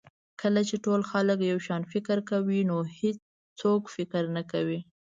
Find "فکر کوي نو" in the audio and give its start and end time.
1.93-2.77